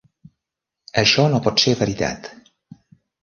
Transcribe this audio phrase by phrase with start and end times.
[1.01, 2.31] Això no pot ser veritat.